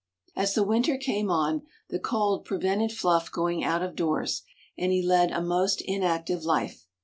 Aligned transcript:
As 0.35 0.55
the 0.55 0.63
winter 0.63 0.97
came 0.97 1.29
on 1.29 1.61
the 1.89 1.99
cold 1.99 2.43
prevented 2.43 2.91
Fluff 2.91 3.31
going 3.31 3.63
out 3.63 3.83
of 3.83 3.95
doors, 3.95 4.41
and 4.75 4.91
he 4.91 5.03
led 5.05 5.29
a 5.29 5.41
most 5.43 5.79
inactive 5.81 6.41
life. 6.43 6.87